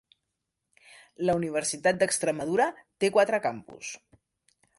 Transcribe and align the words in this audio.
La 1.29 1.35
Universitat 1.41 2.01
d'Extremadura 2.05 2.71
té 3.05 3.13
quatre 3.19 3.43
campus: 3.49 3.93